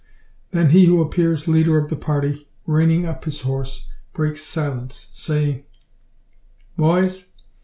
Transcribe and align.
Then 0.49 0.71
he 0.71 0.85
who 0.85 0.99
appears 0.99 1.47
leader 1.47 1.77
of 1.77 1.91
the 1.91 1.95
party, 1.95 2.47
reining 2.65 3.05
up 3.05 3.23
his 3.25 3.41
horse, 3.41 3.87
breaks 4.13 4.41
silence, 4.43 5.09
saying 5.11 5.63
"Boys! 6.75 7.29